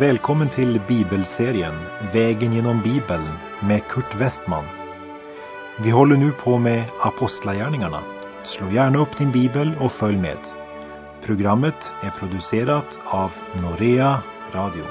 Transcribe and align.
Välkommen 0.00 0.48
till 0.48 0.80
bibelserien 0.88 1.74
Vägen 2.12 2.52
genom 2.52 2.82
Bibeln 2.82 3.28
med 3.60 3.88
Kurt 3.88 4.14
Westman. 4.14 4.64
Vi 5.78 5.90
håller 5.90 6.16
nu 6.16 6.30
på 6.30 6.58
med 6.58 6.84
Apostlagärningarna. 7.00 8.00
Slå 8.42 8.70
gärna 8.70 8.98
upp 8.98 9.16
din 9.16 9.32
bibel 9.32 9.72
och 9.80 9.92
följ 9.92 10.16
med. 10.16 10.38
Programmet 11.24 11.92
är 12.02 12.10
producerat 12.10 13.00
av 13.04 13.30
Norea 13.62 14.22
Radio. 14.52 14.84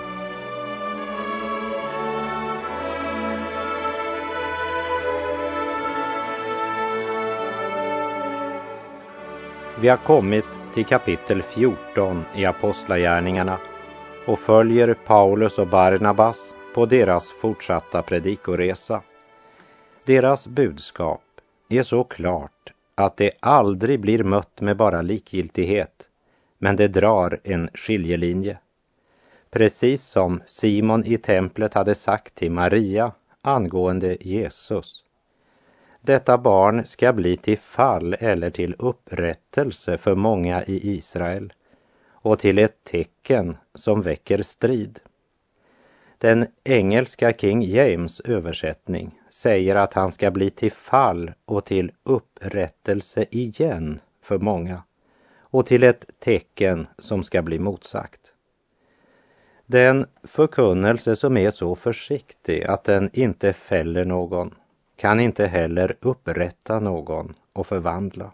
Vi 9.81 9.89
har 9.89 9.97
kommit 9.97 10.45
till 10.73 10.85
kapitel 10.85 11.41
14 11.41 12.25
i 12.35 12.45
Apostlagärningarna 12.45 13.57
och 14.29 14.39
följer 14.39 14.93
Paulus 14.93 15.59
och 15.59 15.67
Barnabas 15.67 16.55
på 16.73 16.85
deras 16.85 17.29
fortsatta 17.29 18.01
predikoresa. 18.01 19.01
Deras 20.05 20.47
budskap 20.47 21.21
är 21.69 21.83
så 21.83 22.03
klart 22.03 22.73
att 22.95 23.17
det 23.17 23.31
aldrig 23.39 23.99
blir 23.99 24.23
mött 24.23 24.61
med 24.61 24.77
bara 24.77 25.01
likgiltighet, 25.01 26.09
men 26.57 26.75
det 26.75 26.87
drar 26.87 27.39
en 27.43 27.69
skiljelinje. 27.73 28.57
Precis 29.51 30.03
som 30.03 30.41
Simon 30.45 31.03
i 31.05 31.17
templet 31.17 31.73
hade 31.73 31.95
sagt 31.95 32.35
till 32.35 32.51
Maria 32.51 33.11
angående 33.41 34.17
Jesus. 34.21 35.03
Detta 36.01 36.37
barn 36.37 36.85
ska 36.85 37.13
bli 37.13 37.37
till 37.37 37.59
fall 37.59 38.15
eller 38.19 38.49
till 38.49 38.75
upprättelse 38.79 39.97
för 39.97 40.15
många 40.15 40.63
i 40.63 40.91
Israel 40.97 41.53
och 42.21 42.39
till 42.39 42.59
ett 42.59 42.83
tecken 42.83 43.57
som 43.75 44.01
väcker 44.01 44.43
strid. 44.43 44.99
Den 46.17 46.47
engelska 46.63 47.33
King 47.33 47.63
James 47.63 48.19
översättning 48.19 49.19
säger 49.29 49.75
att 49.75 49.93
han 49.93 50.11
ska 50.11 50.31
bli 50.31 50.49
till 50.49 50.71
fall 50.71 51.31
och 51.45 51.65
till 51.65 51.91
upprättelse 52.03 53.25
igen 53.31 53.99
för 54.21 54.39
många 54.39 54.83
och 55.39 55.65
till 55.65 55.83
ett 55.83 56.05
tecken 56.19 56.87
som 56.97 57.23
ska 57.23 57.41
bli 57.41 57.59
motsagt. 57.59 58.33
Den 59.65 60.05
förkunnelse 60.23 61.15
som 61.15 61.37
är 61.37 61.51
så 61.51 61.75
försiktig 61.75 62.63
att 62.63 62.83
den 62.83 63.09
inte 63.13 63.53
fäller 63.53 64.05
någon 64.05 64.55
kan 64.95 65.19
inte 65.19 65.47
heller 65.47 65.95
upprätta 65.99 66.79
någon 66.79 67.35
och 67.53 67.67
förvandla. 67.67 68.31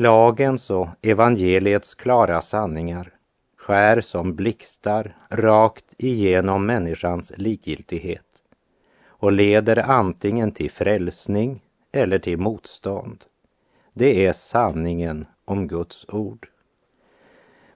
Lagens 0.00 0.70
och 0.70 0.88
evangeliets 1.02 1.94
klara 1.94 2.40
sanningar 2.40 3.12
skär 3.56 4.00
som 4.00 4.34
blixtar 4.34 5.16
rakt 5.28 5.94
igenom 5.98 6.66
människans 6.66 7.32
likgiltighet 7.36 8.42
och 9.06 9.32
leder 9.32 9.76
antingen 9.76 10.52
till 10.52 10.70
frälsning 10.70 11.62
eller 11.92 12.18
till 12.18 12.38
motstånd. 12.38 13.24
Det 13.92 14.26
är 14.26 14.32
sanningen 14.32 15.26
om 15.44 15.68
Guds 15.68 16.06
ord. 16.08 16.48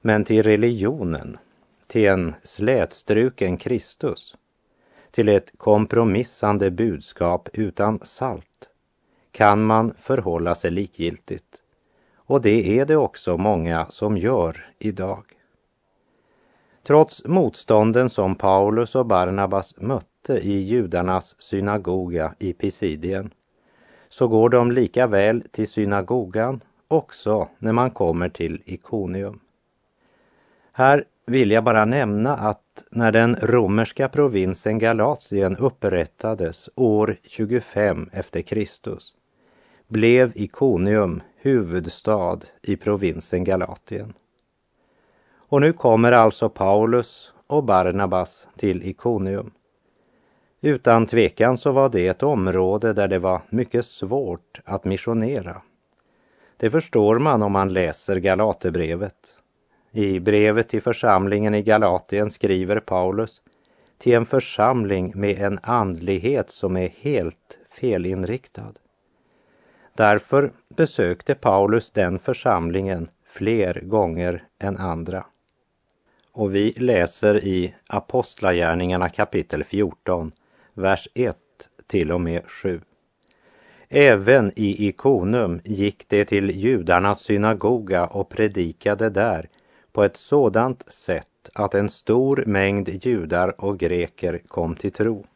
Men 0.00 0.25
till 0.25 0.42
religionen, 0.42 1.39
till 1.86 2.08
en 2.08 2.34
slätstruken 2.42 3.56
Kristus, 3.56 4.36
till 5.11 5.28
ett 5.28 5.52
kompromissande 5.56 6.70
budskap 6.70 7.48
utan 7.52 8.00
salt, 8.02 8.69
kan 9.30 9.64
man 9.64 9.95
förhålla 9.98 10.55
sig 10.55 10.70
likgiltigt. 10.70 11.61
Och 12.27 12.42
det 12.42 12.79
är 12.79 12.86
det 12.86 12.96
också 12.96 13.36
många 13.36 13.86
som 13.86 14.17
gör 14.18 14.70
idag. 14.79 15.24
Trots 16.83 17.24
motstånden 17.24 18.11
som 18.11 18.35
Paulus 18.35 18.95
och 18.95 19.07
Barnabas 19.07 19.74
mötte 19.77 20.33
i 20.33 20.52
judarnas 20.52 21.36
synagoga 21.39 22.35
i 22.39 22.52
Pisidien 22.52 23.30
så 24.08 24.29
går 24.29 24.48
de 24.48 24.73
lika 24.73 25.07
väl 25.07 25.42
till 25.51 25.68
synagogan 25.68 26.61
också 26.89 27.48
när 27.58 27.73
man 27.73 27.90
kommer 27.90 28.29
till 28.29 28.62
Ikonium. 28.64 29.41
Här 30.73 31.05
vill 31.27 31.51
jag 31.51 31.64
bara 31.64 31.85
nämna 31.85 32.36
att 32.36 32.85
när 32.91 33.12
den 33.12 33.36
romerska 33.36 34.08
provinsen 34.08 34.79
Galatien 34.79 35.56
upprättades 35.56 36.70
år 36.74 37.17
25 37.23 38.11
efter 38.12 38.42
Kristus 38.42 39.14
blev 39.89 40.33
Ikonium 40.35 41.23
huvudstad 41.44 42.38
i 42.62 42.77
provinsen 42.77 43.44
Galatien. 43.44 44.12
Och 45.36 45.60
nu 45.60 45.72
kommer 45.72 46.12
alltså 46.12 46.48
Paulus 46.48 47.32
och 47.46 47.64
Barnabas 47.64 48.48
till 48.56 48.82
Ikonium. 48.82 49.50
Utan 50.60 51.06
tvekan 51.06 51.58
så 51.58 51.72
var 51.72 51.88
det 51.88 52.08
ett 52.08 52.22
område 52.22 52.92
där 52.92 53.08
det 53.08 53.18
var 53.18 53.40
mycket 53.50 53.86
svårt 53.86 54.60
att 54.64 54.84
missionera. 54.84 55.62
Det 56.56 56.70
förstår 56.70 57.18
man 57.18 57.42
om 57.42 57.52
man 57.52 57.72
läser 57.72 58.16
Galaterbrevet. 58.16 59.34
I 59.90 60.20
brevet 60.20 60.68
till 60.68 60.82
församlingen 60.82 61.55
i 61.55 61.62
Galatien 61.62 62.30
skriver 62.30 62.80
Paulus 62.80 63.42
till 63.98 64.14
en 64.14 64.26
församling 64.26 65.12
med 65.14 65.38
en 65.38 65.58
andlighet 65.62 66.50
som 66.50 66.76
är 66.76 66.88
helt 66.88 67.58
felinriktad. 67.70 68.72
Därför 69.96 70.52
besökte 70.68 71.34
Paulus 71.34 71.90
den 71.90 72.18
församlingen 72.18 73.06
fler 73.27 73.80
gånger 73.82 74.44
än 74.58 74.77
andra. 74.77 75.27
Och 76.32 76.55
vi 76.55 76.70
läser 76.77 77.44
i 77.44 77.74
Apostlagärningarna 77.86 79.08
kapitel 79.08 79.64
14, 79.64 80.32
vers 80.74 81.08
1 81.14 81.36
till 81.86 82.12
och 82.12 82.20
med 82.20 82.50
7. 82.50 82.80
Även 83.88 84.52
i 84.56 84.88
Ikonum 84.88 85.60
gick 85.64 86.08
det 86.08 86.24
till 86.24 86.50
judarnas 86.50 87.20
synagoga 87.20 88.06
och 88.06 88.28
predikade 88.28 89.11
där 89.11 89.48
på 89.92 90.05
ett 90.05 90.16
sådant 90.16 90.92
sätt 90.92 91.50
att 91.55 91.74
en 91.74 91.88
stor 91.88 92.44
mängd 92.46 92.88
judar 92.88 93.64
och 93.64 93.78
greker 93.78 94.38
kom 94.48 94.74
till 94.74 94.92
tro. 94.92 95.26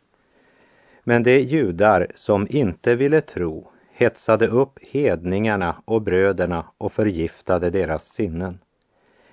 Men 1.05 1.23
de 1.23 1.41
judar 1.41 2.07
som 2.15 2.47
inte 2.51 2.95
ville 2.95 3.21
tro 3.21 3.71
hetsade 3.99 4.47
upp 4.47 4.79
hedningarna 4.83 5.83
och 5.85 6.03
bröderna 6.03 6.65
och 6.79 6.93
förgiftade 6.93 7.71
deras 7.71 8.05
sinnen. 8.05 8.59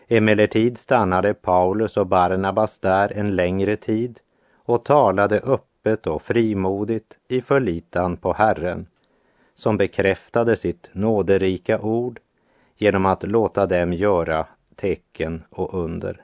Emellertid 0.07 0.77
stannade 0.77 1.33
Paulus 1.33 1.97
och 1.97 2.07
Barnabas 2.07 2.79
där 2.79 3.11
en 3.15 3.35
längre 3.35 3.75
tid 3.75 4.19
och 4.55 4.85
talade 4.85 5.39
öppet 5.39 6.07
och 6.07 6.21
frimodigt 6.21 7.17
i 7.27 7.41
förlitan 7.41 8.17
på 8.17 8.33
Herren, 8.33 8.87
som 9.53 9.77
bekräftade 9.77 10.55
sitt 10.55 10.89
nåderika 10.91 11.79
ord 11.79 12.19
genom 12.77 13.05
att 13.05 13.23
låta 13.23 13.65
dem 13.65 13.93
göra 13.93 14.47
tecken 14.75 15.43
och 15.49 15.73
under. 15.73 16.21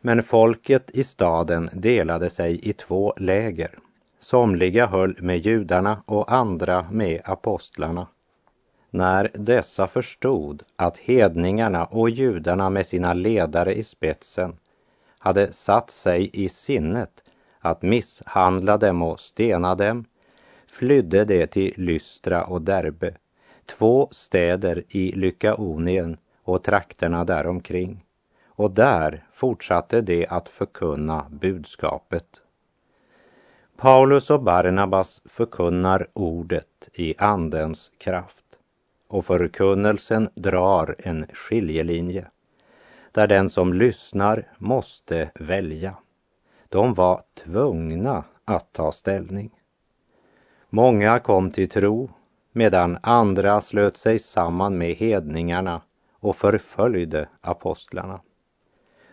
Men 0.00 0.22
folket 0.22 0.90
i 0.90 1.04
staden 1.04 1.70
delade 1.72 2.30
sig 2.30 2.68
i 2.68 2.72
två 2.72 3.14
läger. 3.16 3.78
Somliga 4.22 4.86
höll 4.86 5.16
med 5.22 5.38
judarna 5.38 6.02
och 6.06 6.32
andra 6.32 6.86
med 6.90 7.20
apostlarna. 7.24 8.06
När 8.90 9.30
dessa 9.34 9.86
förstod 9.86 10.62
att 10.76 10.98
hedningarna 10.98 11.84
och 11.84 12.10
judarna 12.10 12.70
med 12.70 12.86
sina 12.86 13.14
ledare 13.14 13.74
i 13.74 13.82
spetsen 13.82 14.56
hade 15.18 15.52
satt 15.52 15.90
sig 15.90 16.30
i 16.32 16.48
sinnet 16.48 17.22
att 17.58 17.82
misshandla 17.82 18.76
dem 18.76 19.02
och 19.02 19.20
stena 19.20 19.74
dem 19.74 20.04
flydde 20.66 21.24
de 21.24 21.46
till 21.46 21.74
Lystra 21.76 22.44
och 22.44 22.62
Derbe, 22.62 23.14
två 23.66 24.08
städer 24.10 24.84
i 24.88 25.12
Lykaonien 25.12 26.16
och 26.42 26.62
trakterna 26.62 27.24
däromkring. 27.24 28.04
Och 28.46 28.70
där 28.70 29.24
fortsatte 29.32 30.00
de 30.00 30.26
att 30.26 30.48
förkunna 30.48 31.26
budskapet. 31.30 32.42
Paulus 33.80 34.30
och 34.30 34.42
Barnabas 34.42 35.22
förkunnar 35.24 36.08
ordet 36.12 36.88
i 36.92 37.14
Andens 37.18 37.92
kraft 37.98 38.44
och 39.08 39.24
förkunnelsen 39.24 40.28
drar 40.34 40.96
en 40.98 41.26
skiljelinje 41.32 42.26
där 43.12 43.26
den 43.26 43.50
som 43.50 43.74
lyssnar 43.74 44.48
måste 44.58 45.30
välja. 45.34 45.94
De 46.68 46.94
var 46.94 47.22
tvungna 47.44 48.24
att 48.44 48.72
ta 48.72 48.92
ställning. 48.92 49.50
Många 50.68 51.18
kom 51.18 51.50
till 51.50 51.68
tro 51.68 52.10
medan 52.52 52.98
andra 53.02 53.60
slöt 53.60 53.96
sig 53.96 54.18
samman 54.18 54.78
med 54.78 54.94
hedningarna 54.94 55.82
och 56.12 56.36
förföljde 56.36 57.28
apostlarna. 57.40 58.20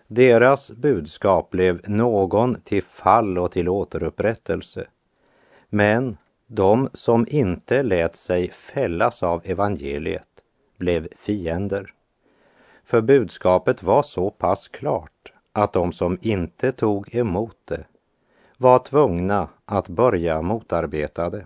Deras 0.08 0.72
budskap 0.72 1.50
blev 1.50 1.90
någon 1.90 2.56
till 2.62 2.84
fall 2.84 3.38
och 3.38 3.52
till 3.52 3.70
återupprättelse. 3.70 4.88
Men 5.70 6.18
de 6.48 6.90
som 6.94 7.26
inte 7.30 7.84
lät 7.84 8.16
sig 8.16 8.52
fällas 8.52 9.24
av 9.24 9.42
evangeliet 9.46 10.28
blev 10.78 11.08
fiender. 11.18 11.94
För 12.84 13.02
budskapet 13.02 13.84
var 13.84 14.04
så 14.04 14.30
pass 14.30 14.68
klart 14.68 15.34
att 15.54 15.74
de 15.74 15.92
som 15.92 16.18
inte 16.22 16.72
tog 16.72 17.16
emot 17.16 17.58
det 17.66 17.86
var 18.58 18.80
tvungna 18.80 19.50
att 19.66 19.90
börja 19.90 20.42
motarbeta 20.42 21.30
det. 21.30 21.46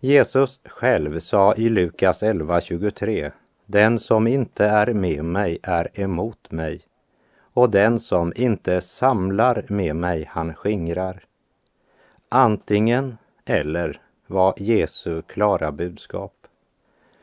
Jesus 0.00 0.60
själv 0.64 1.18
sa 1.18 1.54
i 1.54 1.68
Lukas 1.68 2.22
11.23 2.22 3.32
Den 3.66 3.98
som 3.98 4.26
inte 4.26 4.64
är 4.64 4.92
med 4.92 5.24
mig 5.24 5.58
är 5.62 6.00
emot 6.00 6.50
mig 6.50 6.80
och 7.60 7.70
den 7.70 8.00
som 8.00 8.32
inte 8.36 8.80
samlar 8.80 9.64
med 9.68 9.96
mig 9.96 10.24
han 10.30 10.54
skingrar. 10.54 11.24
Antingen 12.28 13.18
eller 13.44 14.00
var 14.26 14.54
Jesu 14.56 15.22
klara 15.22 15.72
budskap. 15.72 16.34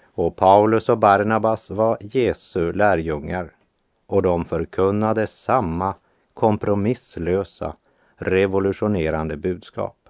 Och 0.04 0.36
Paulus 0.36 0.90
och 0.90 0.98
Barnabas 0.98 1.70
var 1.70 1.98
Jesu 2.02 2.74
lärjungar 2.74 3.52
och 4.08 4.22
de 4.22 4.46
förkunnade 4.46 5.28
samma 5.28 5.96
kompromisslösa, 6.34 7.76
revolutionerande 8.16 9.38
budskap. 9.38 10.10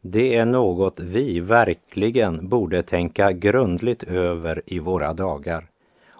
Det 0.00 0.36
är 0.36 0.46
något 0.46 1.00
vi 1.00 1.40
verkligen 1.40 2.48
borde 2.48 2.82
tänka 2.82 3.32
grundligt 3.32 4.02
över 4.02 4.62
i 4.66 4.78
våra 4.78 5.12
dagar 5.12 5.66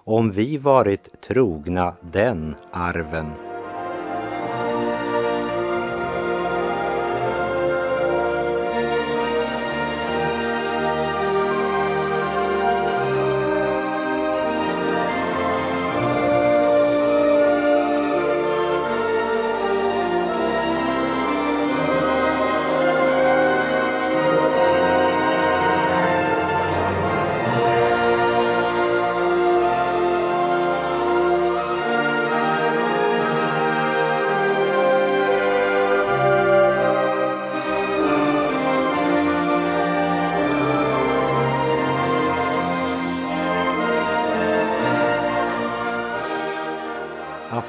om 0.07 0.31
vi 0.31 0.57
varit 0.57 1.21
trogna 1.21 1.93
den 2.01 2.55
arven. 2.71 3.46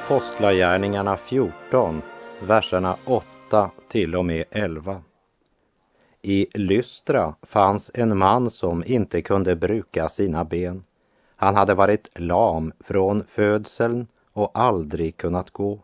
Apostlagärningarna 0.09 1.17
14, 1.17 2.01
verserna 2.41 2.97
8 3.05 3.71
till 3.87 4.15
och 4.15 4.25
med 4.25 4.43
11. 4.51 5.01
I 6.21 6.47
Lystra 6.53 7.35
fanns 7.41 7.91
en 7.93 8.17
man 8.17 8.49
som 8.49 8.83
inte 8.85 9.21
kunde 9.21 9.55
bruka 9.55 10.09
sina 10.09 10.43
ben. 10.43 10.83
Han 11.35 11.55
hade 11.55 11.73
varit 11.73 12.19
lam 12.19 12.71
från 12.79 13.23
födseln 13.27 14.07
och 14.33 14.51
aldrig 14.53 15.17
kunnat 15.17 15.51
gå. 15.51 15.79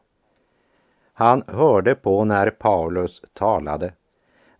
Han 1.14 1.44
hörde 1.48 1.96
på 1.96 2.24
när 2.24 2.50
Paulus 2.50 3.22
talade. 3.34 3.94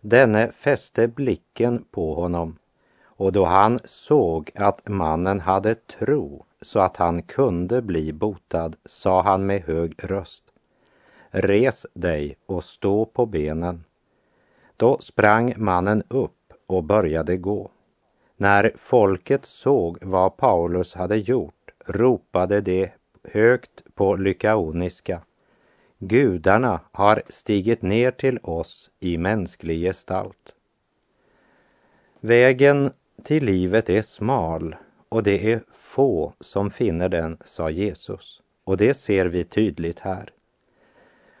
Denne 0.00 0.52
fäste 0.52 1.08
blicken 1.08 1.84
på 1.90 2.14
honom 2.14 2.58
och 3.04 3.32
då 3.32 3.44
han 3.44 3.78
såg 3.84 4.50
att 4.54 4.88
mannen 4.88 5.40
hade 5.40 5.74
tro 5.74 6.44
så 6.66 6.80
att 6.80 6.96
han 6.96 7.22
kunde 7.22 7.82
bli 7.82 8.12
botad 8.12 8.76
sa 8.84 9.22
han 9.22 9.46
med 9.46 9.62
hög 9.62 9.94
röst 9.98 10.42
Res 11.30 11.86
dig 11.94 12.36
och 12.46 12.64
stå 12.64 13.04
på 13.04 13.26
benen. 13.26 13.84
Då 14.76 14.98
sprang 14.98 15.54
mannen 15.56 16.02
upp 16.08 16.52
och 16.66 16.84
började 16.84 17.36
gå. 17.36 17.70
När 18.36 18.72
folket 18.76 19.44
såg 19.44 19.98
vad 20.02 20.36
Paulus 20.36 20.94
hade 20.94 21.16
gjort 21.16 21.70
ropade 21.86 22.60
de 22.60 22.90
högt 23.32 23.94
på 23.94 24.16
lykaoniska. 24.16 25.22
Gudarna 25.98 26.80
har 26.92 27.22
stigit 27.28 27.82
ner 27.82 28.10
till 28.10 28.38
oss 28.42 28.90
i 29.00 29.18
mänsklig 29.18 29.80
gestalt. 29.80 30.54
Vägen 32.20 32.90
till 33.22 33.44
livet 33.44 33.90
är 33.90 34.02
smal 34.02 34.76
och 35.08 35.22
det 35.22 35.52
är 35.52 35.60
få 35.96 36.32
som 36.40 36.70
finner 36.70 37.08
den, 37.08 37.36
sa 37.44 37.70
Jesus. 37.70 38.42
Och 38.64 38.76
det 38.76 38.94
ser 38.94 39.26
vi 39.26 39.44
tydligt 39.44 39.98
här. 40.00 40.30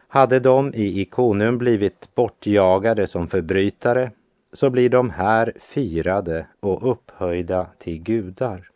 Hade 0.08 0.40
de 0.40 0.74
i 0.74 1.00
Ikonium 1.00 1.58
blivit 1.58 2.14
bortjagade 2.14 3.06
som 3.06 3.28
förbrytare 3.28 4.10
så 4.52 4.70
blir 4.70 4.88
de 4.88 5.10
här 5.10 5.52
firade 5.60 6.46
och 6.60 6.90
upphöjda 6.90 7.66
till 7.78 8.02
gudar. 8.02 8.70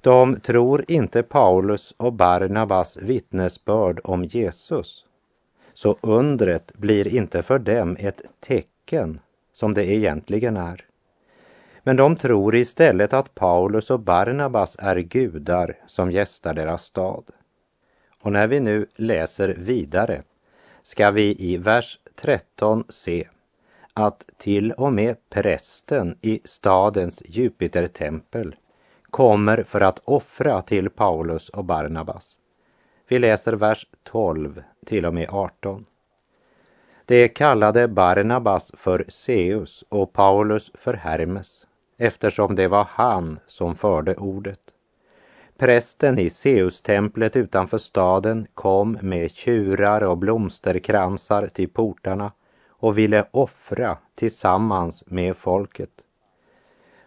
De 0.00 0.40
tror 0.40 0.84
inte 0.88 1.22
Paulus 1.22 1.94
och 1.96 2.12
Barnabas 2.12 2.96
vittnesbörd 2.96 4.00
om 4.04 4.24
Jesus. 4.24 5.04
Så 5.74 5.96
undret 6.00 6.72
blir 6.74 7.08
inte 7.08 7.42
för 7.42 7.58
dem 7.58 7.96
ett 8.00 8.22
tecken 8.40 9.20
som 9.52 9.74
det 9.74 9.86
egentligen 9.86 10.56
är. 10.56 10.85
Men 11.86 11.96
de 11.96 12.16
tror 12.16 12.56
istället 12.56 13.12
att 13.12 13.34
Paulus 13.34 13.90
och 13.90 14.00
Barnabas 14.00 14.76
är 14.78 14.96
gudar 14.96 15.76
som 15.86 16.10
gästar 16.10 16.54
deras 16.54 16.84
stad. 16.84 17.24
Och 18.22 18.32
när 18.32 18.46
vi 18.46 18.60
nu 18.60 18.86
läser 18.96 19.48
vidare 19.48 20.22
ska 20.82 21.10
vi 21.10 21.36
i 21.38 21.56
vers 21.56 21.98
13 22.14 22.84
se 22.88 23.28
att 23.94 24.24
till 24.36 24.72
och 24.72 24.92
med 24.92 25.16
prästen 25.30 26.18
i 26.20 26.40
stadens 26.44 27.22
Jupitertempel 27.26 28.56
kommer 29.10 29.62
för 29.62 29.80
att 29.80 30.00
offra 30.04 30.62
till 30.62 30.90
Paulus 30.90 31.48
och 31.48 31.64
Barnabas. 31.64 32.38
Vi 33.08 33.18
läser 33.18 33.52
vers 33.52 33.86
12 34.02 34.62
till 34.86 35.06
och 35.06 35.14
med 35.14 35.28
18. 35.30 35.84
Det 37.04 37.28
kallade 37.28 37.88
Barnabas 37.88 38.72
för 38.74 39.04
Zeus 39.08 39.84
och 39.88 40.12
Paulus 40.12 40.70
för 40.74 40.94
Hermes 40.94 41.66
eftersom 41.96 42.54
det 42.54 42.68
var 42.68 42.86
han 42.90 43.38
som 43.46 43.74
förde 43.74 44.14
ordet. 44.14 44.60
Prästen 45.58 46.18
i 46.18 46.30
Seustemplet 46.30 47.36
utanför 47.36 47.78
staden 47.78 48.46
kom 48.54 48.98
med 49.00 49.30
tjurar 49.30 50.02
och 50.02 50.18
blomsterkransar 50.18 51.46
till 51.46 51.68
portarna 51.68 52.32
och 52.68 52.98
ville 52.98 53.24
offra 53.30 53.98
tillsammans 54.14 55.04
med 55.06 55.36
folket. 55.36 55.90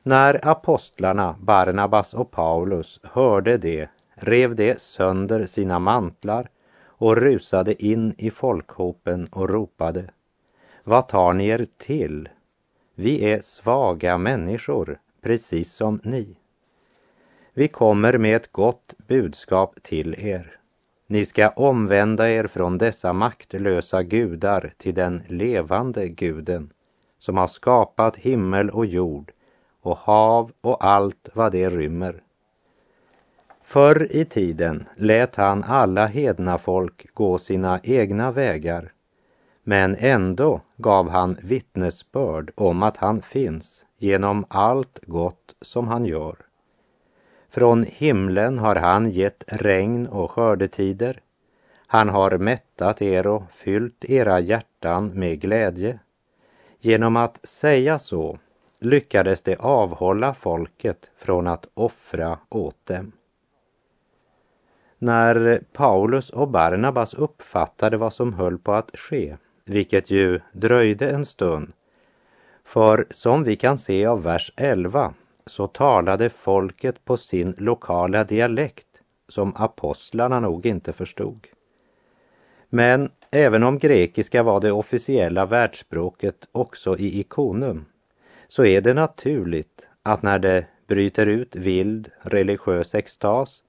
När 0.03 0.47
apostlarna 0.47 1.35
Barnabas 1.39 2.13
och 2.13 2.31
Paulus 2.31 2.99
hörde 3.03 3.57
det 3.57 3.89
rev 4.15 4.55
de 4.55 4.75
sönder 4.79 5.45
sina 5.45 5.79
mantlar 5.79 6.49
och 6.83 7.17
rusade 7.17 7.85
in 7.85 8.15
i 8.17 8.31
folkhopen 8.31 9.27
och 9.27 9.49
ropade 9.49 10.09
Vad 10.83 11.07
tar 11.07 11.33
ni 11.33 11.47
er 11.47 11.65
till? 11.77 12.29
Vi 13.01 13.31
är 13.31 13.41
svaga 13.41 14.17
människor, 14.17 14.99
precis 15.21 15.73
som 15.73 16.01
ni. 16.03 16.37
Vi 17.53 17.67
kommer 17.67 18.17
med 18.17 18.35
ett 18.35 18.51
gott 18.51 18.93
budskap 19.07 19.83
till 19.83 20.15
er. 20.17 20.59
Ni 21.07 21.25
ska 21.25 21.49
omvända 21.49 22.29
er 22.29 22.47
från 22.47 22.77
dessa 22.77 23.13
maktlösa 23.13 24.03
gudar 24.03 24.73
till 24.77 24.95
den 24.95 25.23
levande 25.27 26.07
guden 26.09 26.73
som 27.19 27.37
har 27.37 27.47
skapat 27.47 28.17
himmel 28.17 28.69
och 28.69 28.85
jord 28.85 29.31
och 29.81 29.97
hav 29.97 30.51
och 30.61 30.85
allt 30.85 31.29
vad 31.33 31.51
det 31.51 31.69
rymmer. 31.69 32.23
Förr 33.63 34.07
i 34.11 34.25
tiden 34.25 34.85
lät 34.95 35.35
han 35.35 35.63
alla 35.63 36.05
hedna 36.05 36.57
folk 36.57 37.13
gå 37.13 37.37
sina 37.37 37.79
egna 37.83 38.31
vägar 38.31 38.93
men 39.69 39.95
ändå 39.99 40.61
gav 40.77 41.09
han 41.09 41.37
vittnesbörd 41.43 42.51
om 42.55 42.83
att 42.83 42.97
han 42.97 43.21
finns 43.21 43.85
genom 43.97 44.45
allt 44.49 44.99
gott 45.01 45.55
som 45.61 45.87
han 45.87 46.05
gör. 46.05 46.35
Från 47.49 47.83
himlen 47.83 48.59
har 48.59 48.75
han 48.75 49.09
gett 49.09 49.43
regn 49.47 50.07
och 50.07 50.31
skördetider. 50.31 51.21
Han 51.87 52.09
har 52.09 52.37
mättat 52.37 53.01
er 53.01 53.27
och 53.27 53.43
fyllt 53.51 54.05
era 54.05 54.39
hjärtan 54.39 55.11
med 55.13 55.41
glädje. 55.41 55.99
Genom 56.79 57.17
att 57.17 57.39
säga 57.43 57.99
så 57.99 58.37
lyckades 58.79 59.41
det 59.41 59.55
avhålla 59.59 60.33
folket 60.33 61.09
från 61.17 61.47
att 61.47 61.67
offra 61.73 62.39
åt 62.49 62.85
dem. 62.85 63.11
När 64.97 65.63
Paulus 65.73 66.29
och 66.29 66.47
Barnabas 66.47 67.13
uppfattade 67.13 67.97
vad 67.97 68.13
som 68.13 68.33
höll 68.33 68.57
på 68.57 68.73
att 68.73 68.97
ske 68.99 69.37
vilket 69.69 70.09
ju 70.09 70.39
dröjde 70.51 71.09
en 71.09 71.25
stund. 71.25 71.73
För 72.63 73.05
som 73.11 73.43
vi 73.43 73.55
kan 73.55 73.77
se 73.77 74.05
av 74.05 74.23
vers 74.23 74.53
11 74.55 75.13
så 75.45 75.67
talade 75.67 76.29
folket 76.29 77.05
på 77.05 77.17
sin 77.17 77.55
lokala 77.57 78.23
dialekt 78.23 78.87
som 79.27 79.53
apostlarna 79.55 80.39
nog 80.39 80.65
inte 80.65 80.93
förstod. 80.93 81.47
Men 82.69 83.11
även 83.31 83.63
om 83.63 83.79
grekiska 83.79 84.43
var 84.43 84.61
det 84.61 84.71
officiella 84.71 85.45
världsspråket 85.45 86.47
också 86.51 86.97
i 86.97 87.19
Ikonum 87.19 87.85
så 88.47 88.65
är 88.65 88.81
det 88.81 88.93
naturligt 88.93 89.87
att 90.03 90.23
när 90.23 90.39
det 90.39 90.65
bryter 90.87 91.25
ut 91.25 91.55
vild 91.55 92.11
religiös 92.21 92.95
extas 92.95 93.63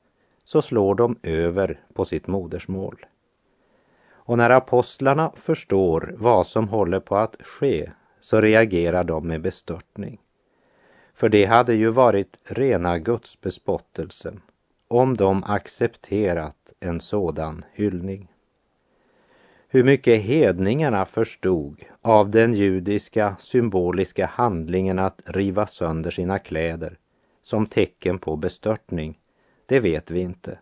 så 0.45 0.63
slår 0.63 0.95
de 0.95 1.19
över 1.23 1.81
på 1.95 2.05
sitt 2.05 2.27
modersmål. 2.27 3.07
Och 4.31 4.39
när 4.39 4.51
apostlarna 4.51 5.33
förstår 5.37 6.15
vad 6.19 6.47
som 6.47 6.69
håller 6.69 7.01
på 7.01 7.17
att 7.17 7.37
ske 7.43 7.91
så 8.21 8.41
reagerar 8.41 9.05
de 9.05 9.27
med 9.27 9.41
bestörtning. 9.41 10.21
För 11.15 11.29
det 11.29 11.45
hade 11.45 11.75
ju 11.75 11.91
varit 11.91 12.39
rena 12.45 12.99
gudsbespottelsen 12.99 14.41
om 14.89 15.17
de 15.17 15.45
accepterat 15.45 16.73
en 16.81 17.01
sådan 17.01 17.65
hyllning. 17.73 18.33
Hur 19.69 19.85
mycket 19.85 20.23
hedningarna 20.23 21.07
förstod 21.07 21.85
av 22.03 22.31
den 22.31 22.55
judiska 22.55 23.37
symboliska 23.39 24.27
handlingen 24.27 24.99
att 24.99 25.23
riva 25.25 25.67
sönder 25.67 26.11
sina 26.11 26.39
kläder 26.39 26.99
som 27.43 27.67
tecken 27.67 28.19
på 28.19 28.37
bestörtning, 28.37 29.19
det 29.67 29.81
vet 29.81 30.11
vi 30.11 30.21
inte. 30.21 30.59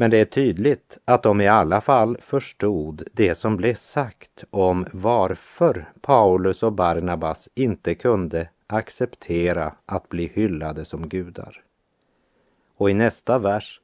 Men 0.00 0.10
det 0.10 0.16
är 0.16 0.24
tydligt 0.24 0.98
att 1.04 1.22
de 1.22 1.40
i 1.40 1.48
alla 1.48 1.80
fall 1.80 2.16
förstod 2.20 3.02
det 3.12 3.34
som 3.34 3.56
blev 3.56 3.74
sagt 3.74 4.44
om 4.50 4.86
varför 4.92 5.92
Paulus 6.00 6.62
och 6.62 6.72
Barnabas 6.72 7.48
inte 7.54 7.94
kunde 7.94 8.48
acceptera 8.66 9.74
att 9.86 10.08
bli 10.08 10.26
hyllade 10.34 10.84
som 10.84 11.08
gudar. 11.08 11.62
Och 12.76 12.90
i 12.90 12.94
nästa 12.94 13.38
vers 13.38 13.80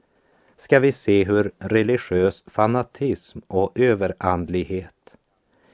ska 0.57 0.81
vi 0.81 0.93
se 0.93 1.25
hur 1.25 1.53
religiös 1.59 2.45
fanatism 2.47 3.39
och 3.47 3.79
överandlighet 3.79 5.17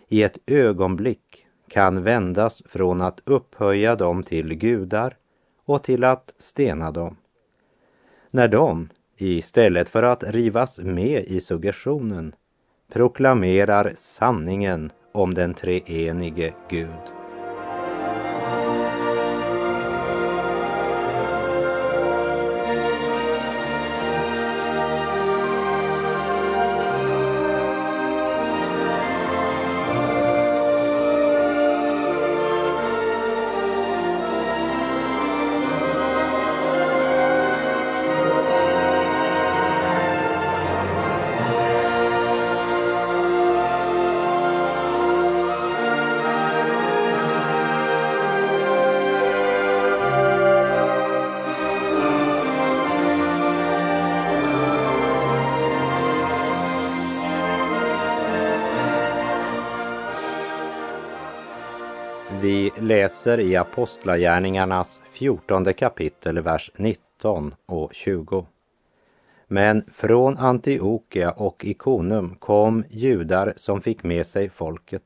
i 0.09 0.23
ett 0.23 0.39
ögonblick 0.47 1.47
kan 1.69 2.03
vändas 2.03 2.63
från 2.67 3.01
att 3.01 3.21
upphöja 3.25 3.97
dem 3.97 4.23
till 4.23 4.55
gudar 4.55 5.17
och 5.65 5.83
till 5.83 6.05
att 6.05 6.35
stena 6.39 6.91
dem. 6.91 7.17
När 8.31 8.49
de, 8.49 8.89
istället 9.29 9.89
för 9.89 10.03
att 10.03 10.25
rivas 10.25 10.79
med 10.79 11.25
i 11.25 11.41
suggestionen, 11.41 12.35
proklamerar 12.93 13.93
sanningen 13.97 14.91
om 15.13 15.35
den 15.35 15.55
treenige 15.55 16.55
Gud. 16.71 17.22
Läser 63.27 63.41
i 63.41 63.57
Apostlagärningarnas 63.57 65.01
14 65.11 65.75
kapitel, 65.75 66.41
vers 66.41 66.71
19 66.77 67.55
och 67.67 67.95
20. 67.95 68.47
Men 69.47 69.85
från 69.93 70.39
Antiochia 70.39 71.31
och 71.31 71.65
Ikonum 71.65 72.37
kom 72.39 72.85
judar 72.91 73.53
som 73.57 73.81
fick 73.81 74.03
med 74.03 74.27
sig 74.27 74.49
folket. 74.49 75.03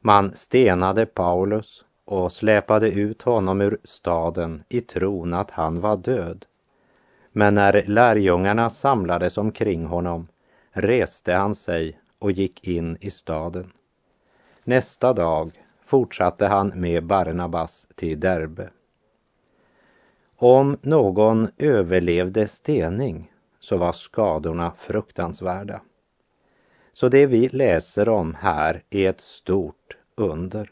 Man 0.00 0.32
stenade 0.34 1.06
Paulus 1.06 1.84
och 2.04 2.32
släpade 2.32 2.90
ut 2.90 3.22
honom 3.22 3.60
ur 3.60 3.78
staden 3.84 4.62
i 4.68 4.80
tron 4.80 5.34
att 5.34 5.50
han 5.50 5.80
var 5.80 5.96
död. 5.96 6.44
Men 7.32 7.54
när 7.54 7.82
lärjungarna 7.86 8.70
samlades 8.70 9.38
omkring 9.38 9.86
honom 9.86 10.28
reste 10.70 11.32
han 11.32 11.54
sig 11.54 12.00
och 12.18 12.32
gick 12.32 12.68
in 12.68 12.96
i 13.00 13.10
staden. 13.10 13.72
Nästa 14.64 15.12
dag 15.12 15.52
fortsatte 15.88 16.46
han 16.46 16.72
med 16.76 17.04
Barnabas 17.06 17.86
till 17.94 18.20
Derbe. 18.20 18.70
Om 20.36 20.76
någon 20.82 21.48
överlevde 21.58 22.46
stening 22.46 23.32
så 23.58 23.76
var 23.76 23.92
skadorna 23.92 24.72
fruktansvärda. 24.76 25.80
Så 26.92 27.08
det 27.08 27.26
vi 27.26 27.48
läser 27.48 28.08
om 28.08 28.34
här 28.34 28.82
är 28.90 29.10
ett 29.10 29.20
stort 29.20 29.96
under. 30.14 30.70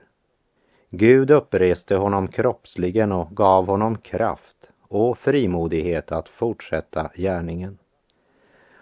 Gud 0.90 1.30
uppreste 1.30 1.96
honom 1.96 2.28
kroppsligen 2.28 3.12
och 3.12 3.36
gav 3.36 3.66
honom 3.66 3.98
kraft 3.98 4.70
och 4.80 5.18
frimodighet 5.18 6.12
att 6.12 6.28
fortsätta 6.28 7.10
gärningen. 7.14 7.78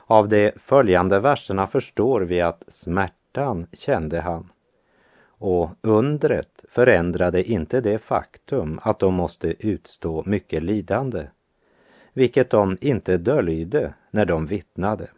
Av 0.06 0.28
de 0.28 0.52
följande 0.56 1.20
verserna 1.20 1.66
förstår 1.66 2.20
vi 2.20 2.40
att 2.40 2.64
smärtan 2.68 3.66
kände 3.72 4.20
han 4.20 4.50
och 5.38 5.70
undret 5.82 6.64
förändrade 6.68 7.50
inte 7.50 7.80
det 7.80 7.98
faktum 7.98 8.80
att 8.82 8.98
de 8.98 9.14
måste 9.14 9.66
utstå 9.66 10.22
mycket 10.26 10.62
lidande, 10.62 11.26
vilket 12.12 12.50
de 12.50 12.78
inte 12.80 13.18
döljde 13.18 13.94
när 14.10 14.24
de 14.24 14.46
vittnade. 14.46 15.08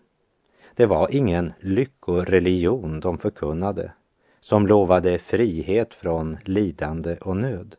Det 0.75 0.87
var 0.87 1.15
ingen 1.15 1.53
lyckoreligion 1.61 3.01
de 3.01 3.19
förkunnade, 3.19 3.93
som 4.41 4.67
lovade 4.67 5.19
frihet 5.19 5.95
från 5.95 6.39
lidande 6.45 7.17
och 7.21 7.37
nöd. 7.37 7.77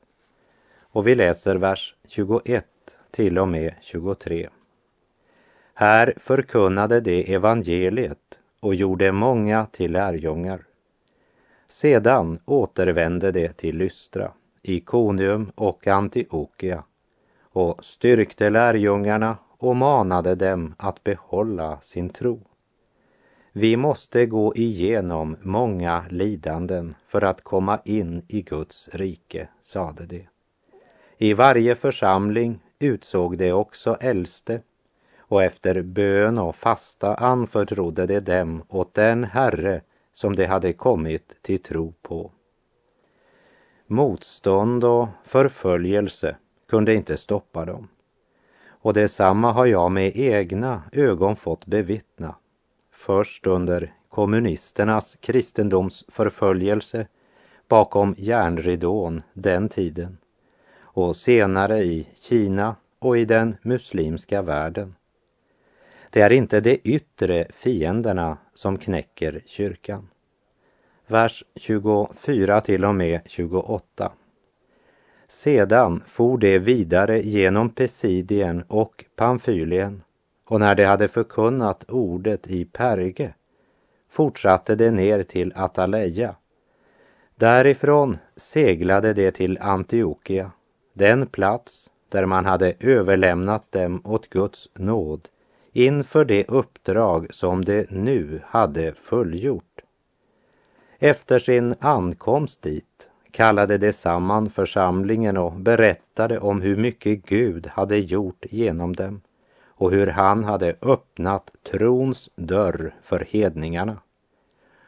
Och 0.79 1.08
vi 1.08 1.15
läser 1.15 1.56
vers 1.56 1.96
21 2.08 2.65
till 3.12 3.39
och 3.39 3.48
med 3.48 3.74
23. 3.82 4.50
Här 5.74 6.13
förkunnade 6.17 7.01
de 7.01 7.34
evangeliet 7.34 8.39
och 8.60 8.75
gjorde 8.75 9.12
många 9.12 9.65
till 9.65 9.91
lärjungar. 9.91 10.66
Sedan 11.69 12.39
återvände 12.45 13.31
de 13.31 13.47
till 13.47 13.77
Lystra, 13.77 14.31
Ikonium 14.62 15.51
och 15.55 15.88
Antiochia 15.88 16.83
och 17.41 17.86
styrkte 17.86 18.50
lärjungarna 18.50 19.38
och 19.57 19.75
manade 19.75 20.36
dem 20.36 20.75
att 20.77 21.03
behålla 21.03 21.81
sin 21.81 22.09
tro. 22.09 22.41
Vi 23.51 23.77
måste 23.77 24.25
gå 24.25 24.55
igenom 24.55 25.38
många 25.41 26.05
lidanden 26.09 26.95
för 27.07 27.21
att 27.21 27.41
komma 27.41 27.79
in 27.86 28.25
i 28.27 28.41
Guds 28.41 28.89
rike, 28.93 29.50
sade 29.62 30.05
de. 30.05 30.27
I 31.17 31.33
varje 31.33 31.75
församling 31.75 32.59
utsåg 32.79 33.38
de 33.38 33.51
också 33.51 33.97
äldste 34.01 34.62
och 35.19 35.43
efter 35.43 35.81
bön 35.81 36.38
och 36.38 36.55
fasta 36.55 37.15
anförtrodde 37.15 38.05
de 38.05 38.19
dem 38.19 38.63
åt 38.67 38.93
den 38.93 39.24
Herre 39.24 39.81
som 40.17 40.36
de 40.36 40.45
hade 40.45 40.74
kommit 40.74 41.36
till 41.41 41.59
tro 41.59 41.93
på. 42.01 42.31
Motstånd 43.88 44.83
och 44.83 45.07
förföljelse 45.24 46.38
kunde 46.69 46.93
inte 46.93 47.17
stoppa 47.17 47.65
dem. 47.65 47.88
Och 48.67 48.93
detsamma 48.93 49.51
har 49.51 49.65
jag 49.65 49.91
med 49.91 50.12
egna 50.15 50.83
ögon 50.91 51.36
fått 51.36 51.65
bevittna. 51.65 52.36
Först 52.91 53.47
under 53.47 53.93
kommunisternas 54.09 55.17
kristendomsförföljelse 55.19 57.07
bakom 57.67 58.15
järnridån 58.17 59.21
den 59.33 59.69
tiden 59.69 60.17
och 60.79 61.15
senare 61.15 61.79
i 61.83 62.07
Kina 62.15 62.75
och 63.00 63.17
i 63.17 63.25
den 63.25 63.57
muslimska 63.62 64.41
världen. 64.41 64.93
Det 66.09 66.21
är 66.21 66.31
inte 66.31 66.59
de 66.59 66.79
yttre 66.83 67.47
fienderna 67.53 68.38
som 68.58 68.78
knäcker 68.78 69.42
kyrkan. 69.46 70.10
Vers 71.08 71.44
24 71.56 72.62
till 72.62 72.86
och 72.86 72.96
med 72.96 73.22
28. 73.26 74.12
Sedan 75.28 76.04
for 76.08 76.38
de 76.38 76.60
vidare 76.60 77.22
genom 77.22 77.70
Pesidien 77.70 78.64
och 78.68 79.06
Pamfylien 79.16 80.04
och 80.46 80.60
när 80.60 80.76
de 80.76 80.84
hade 80.86 81.08
förkunnat 81.08 81.90
ordet 81.90 82.48
i 82.48 82.66
Perge 82.66 83.34
fortsatte 84.10 84.76
de 84.76 84.92
ner 84.92 85.24
till 85.24 85.54
Ataleja. 85.56 86.36
Därifrån 87.36 88.18
seglade 88.36 89.14
de 89.14 89.32
till 89.32 89.58
Antiochia, 89.62 90.52
den 90.94 91.28
plats 91.28 91.92
där 92.10 92.26
man 92.26 92.46
hade 92.46 92.74
överlämnat 92.80 93.72
dem 93.72 94.02
åt 94.04 94.30
Guds 94.30 94.70
nåd 94.74 95.30
inför 95.77 96.25
det 96.25 96.50
uppdrag 96.50 97.27
som 97.29 97.65
de 97.65 97.88
nu 97.89 98.41
hade 98.46 98.93
fullgjort. 98.93 99.81
Efter 101.00 101.39
sin 101.39 101.75
ankomst 101.79 102.62
dit 102.62 103.10
kallade 103.31 103.77
de 103.77 103.93
samman 103.93 104.50
församlingen 104.50 105.38
och 105.38 105.51
berättade 105.51 106.39
om 106.39 106.62
hur 106.62 106.75
mycket 106.75 107.25
Gud 107.25 107.67
hade 107.67 107.98
gjort 107.98 108.46
genom 108.50 108.96
dem 108.96 109.22
och 109.65 109.91
hur 109.91 110.07
han 110.07 110.43
hade 110.43 110.75
öppnat 110.81 111.51
trons 111.72 112.29
dörr 112.36 112.96
för 113.01 113.27
hedningarna. 113.29 114.01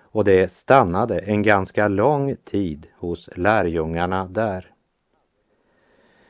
Och 0.02 0.24
det 0.24 0.52
stannade 0.52 1.20
en 1.20 1.44
ganska 1.44 1.88
lång 1.88 2.36
tid 2.36 2.88
hos 2.98 3.30
lärjungarna 3.36 4.28
där. 4.28 4.72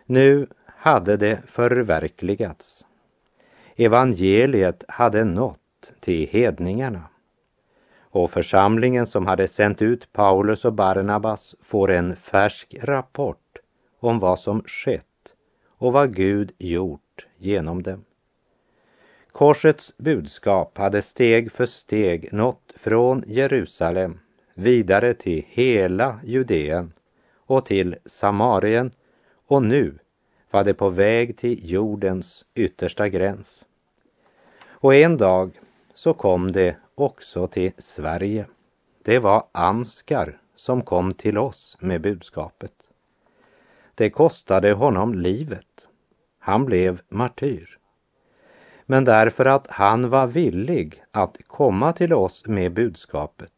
Nu 0.05 0.47
hade 0.65 1.17
det 1.17 1.41
förverkligats. 1.45 2.85
Evangeliet 3.81 4.83
hade 4.87 5.23
nått 5.23 5.93
till 5.99 6.27
hedningarna. 6.27 7.03
Och 7.99 8.31
församlingen 8.31 9.07
som 9.07 9.27
hade 9.27 9.47
sänt 9.47 9.81
ut 9.81 10.13
Paulus 10.13 10.65
och 10.65 10.73
Barnabas 10.73 11.55
får 11.61 11.91
en 11.91 12.15
färsk 12.15 12.75
rapport 12.81 13.57
om 13.99 14.19
vad 14.19 14.39
som 14.39 14.63
skett 14.63 15.33
och 15.67 15.93
vad 15.93 16.15
Gud 16.15 16.51
gjort 16.57 17.27
genom 17.37 17.83
dem. 17.83 18.05
Korsets 19.31 19.97
budskap 19.97 20.77
hade 20.77 21.01
steg 21.01 21.51
för 21.51 21.65
steg 21.65 22.33
nått 22.33 22.73
från 22.75 23.23
Jerusalem 23.27 24.19
vidare 24.53 25.13
till 25.13 25.45
hela 25.47 26.19
Judeen 26.23 26.93
och 27.45 27.65
till 27.65 27.95
Samarien 28.05 28.91
och 29.47 29.63
nu 29.63 29.99
var 30.51 30.63
det 30.63 30.73
på 30.73 30.89
väg 30.89 31.37
till 31.37 31.71
jordens 31.71 32.45
yttersta 32.55 33.09
gräns. 33.09 33.65
Och 34.81 34.95
en 34.95 35.17
dag 35.17 35.59
så 35.93 36.13
kom 36.13 36.51
det 36.51 36.75
också 36.95 37.47
till 37.47 37.71
Sverige. 37.77 38.45
Det 39.03 39.19
var 39.19 39.43
Anskar 39.51 40.41
som 40.55 40.81
kom 40.81 41.13
till 41.13 41.37
oss 41.37 41.77
med 41.79 42.01
budskapet. 42.01 42.73
Det 43.95 44.09
kostade 44.09 44.73
honom 44.73 45.13
livet. 45.13 45.87
Han 46.39 46.65
blev 46.65 47.01
martyr. 47.09 47.77
Men 48.85 49.05
därför 49.05 49.45
att 49.45 49.67
han 49.67 50.09
var 50.09 50.27
villig 50.27 51.03
att 51.11 51.37
komma 51.47 51.93
till 51.93 52.13
oss 52.13 52.45
med 52.45 52.73
budskapet 52.73 53.53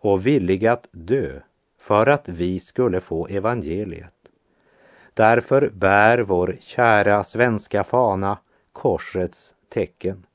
och 0.00 0.26
villig 0.26 0.66
att 0.66 0.88
dö 0.90 1.40
för 1.78 2.06
att 2.06 2.28
vi 2.28 2.60
skulle 2.60 3.00
få 3.00 3.26
evangeliet. 3.26 4.14
Därför 5.14 5.70
bär 5.74 6.18
vår 6.18 6.56
kära 6.60 7.24
svenska 7.24 7.84
fana 7.84 8.38
korsets 8.72 9.54
tecken. 9.68 10.26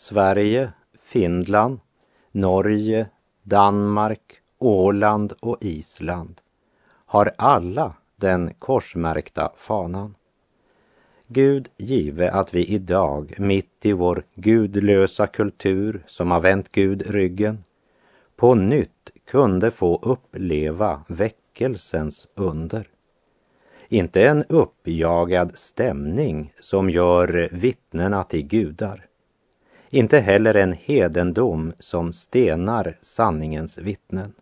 Sverige, 0.00 0.72
Finland, 1.02 1.80
Norge, 2.32 3.08
Danmark, 3.42 4.40
Åland 4.58 5.32
och 5.40 5.56
Island 5.60 6.40
har 7.06 7.30
alla 7.36 7.94
den 8.16 8.54
korsmärkta 8.58 9.52
fanan. 9.56 10.14
Gud 11.26 11.68
give 11.76 12.30
att 12.30 12.54
vi 12.54 12.64
idag, 12.66 13.34
mitt 13.38 13.86
i 13.86 13.92
vår 13.92 14.22
gudlösa 14.34 15.26
kultur 15.26 16.02
som 16.06 16.30
har 16.30 16.40
vänt 16.40 16.72
Gud 16.72 17.02
ryggen, 17.06 17.64
på 18.36 18.54
nytt 18.54 19.10
kunde 19.26 19.70
få 19.70 19.98
uppleva 20.02 21.02
väckelsens 21.08 22.28
under. 22.34 22.88
Inte 23.88 24.28
en 24.28 24.44
uppjagad 24.48 25.58
stämning 25.58 26.52
som 26.60 26.90
gör 26.90 27.48
vittnena 27.52 28.24
till 28.24 28.46
gudar. 28.46 29.08
Inte 29.90 30.18
heller 30.18 30.54
en 30.54 30.72
hedendom 30.72 31.72
som 31.78 32.12
stenar 32.12 32.98
sanningens 33.00 33.78
vittnen. 33.78 34.32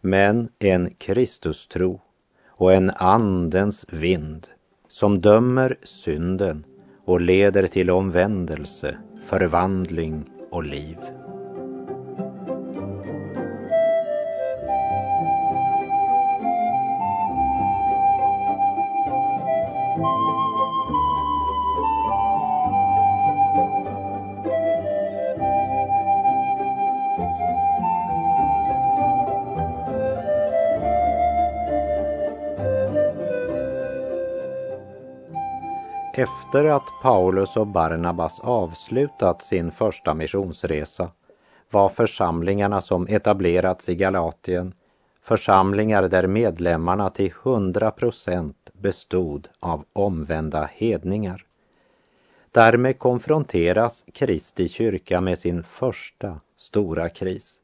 Men 0.00 0.48
en 0.58 0.90
Kristustro 0.98 2.00
och 2.46 2.72
en 2.72 2.90
andens 2.90 3.86
vind 3.90 4.46
som 4.88 5.20
dömer 5.20 5.76
synden 5.82 6.64
och 7.04 7.20
leder 7.20 7.66
till 7.66 7.90
omvändelse, 7.90 8.96
förvandling 9.24 10.24
och 10.50 10.64
liv. 10.64 10.96
Efter 36.16 36.64
att 36.64 36.92
Paulus 37.02 37.56
och 37.56 37.66
Barnabas 37.66 38.40
avslutat 38.40 39.42
sin 39.42 39.70
första 39.70 40.14
missionsresa 40.14 41.10
var 41.70 41.88
församlingarna 41.88 42.80
som 42.80 43.06
etablerats 43.08 43.88
i 43.88 43.94
Galatien 43.94 44.74
församlingar 45.22 46.02
där 46.08 46.26
medlemmarna 46.26 47.10
till 47.10 47.32
hundra 47.42 47.90
procent 47.90 48.70
bestod 48.72 49.48
av 49.60 49.84
omvända 49.92 50.68
hedningar. 50.72 51.46
Därmed 52.50 52.98
konfronteras 52.98 54.04
Kristi 54.12 54.68
kyrka 54.68 55.20
med 55.20 55.38
sin 55.38 55.62
första 55.62 56.40
stora 56.56 57.08
kris. 57.08 57.60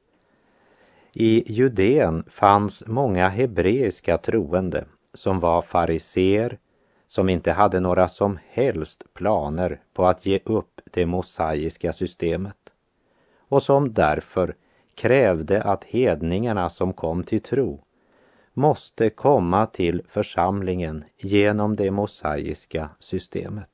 I 1.13 1.53
Judeen 1.53 2.25
fanns 2.31 2.83
många 2.87 3.29
hebreiska 3.29 4.19
troende 4.19 4.85
som 5.15 5.41
var 5.41 5.63
fariseer, 5.63 6.59
som 7.11 7.29
inte 7.29 7.53
hade 7.53 7.81
några 7.81 8.09
som 8.09 8.39
helst 8.49 9.05
planer 9.15 9.81
på 9.93 10.07
att 10.07 10.27
ge 10.27 10.41
upp 10.45 10.81
det 10.91 11.07
mosaiska 11.07 11.93
systemet 11.93 12.57
och 13.39 13.63
som 13.63 13.93
därför 13.93 14.55
krävde 14.95 15.63
att 15.63 15.85
hedningarna 15.85 16.71
som 16.71 16.93
kom 16.93 17.25
till 17.25 17.43
tro 17.43 17.85
måste 18.53 19.11
komma 19.11 19.67
till 19.67 20.03
församlingen 20.09 21.05
genom 21.19 21.77
det 21.77 21.91
mosaiska 21.91 22.91
systemet. 22.99 23.71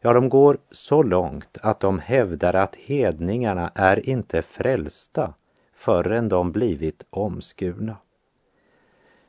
Ja, 0.00 0.12
de 0.12 0.28
går 0.28 0.58
så 0.70 1.02
långt 1.02 1.58
att 1.62 1.80
de 1.80 1.98
hävdar 1.98 2.54
att 2.54 2.76
hedningarna 2.76 3.72
är 3.74 4.08
inte 4.08 4.42
frälsta 4.42 5.34
förrän 5.74 6.28
de 6.28 6.52
blivit 6.52 7.06
omskurna. 7.10 7.96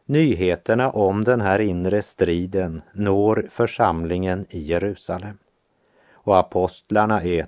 Nyheterna 0.10 0.89
om 0.89 1.24
den 1.24 1.41
här 1.41 1.60
inre 1.60 2.02
striden 2.02 2.82
når 2.93 3.48
församlingen 3.52 4.46
i 4.50 4.60
Jerusalem. 4.60 5.38
Och 6.13 6.38
apostlarna 6.38 7.24
är 7.24 7.46